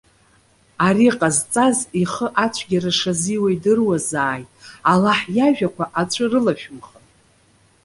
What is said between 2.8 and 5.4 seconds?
шазиуа идыруазааит. Аллаҳ